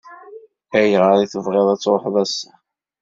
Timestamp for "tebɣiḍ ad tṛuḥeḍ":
1.31-2.15